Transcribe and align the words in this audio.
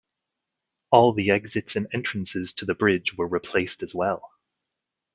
All 0.89 1.13
the 1.13 1.29
exits 1.29 1.75
and 1.75 1.85
entrances 1.93 2.53
to 2.53 2.65
the 2.65 2.73
bridge 2.73 3.15
were 3.15 3.27
replaced 3.27 3.83
as 3.83 3.93
well. 3.93 4.27